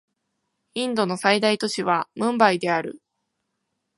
[0.73, 3.03] インドの最大都市はムンバイである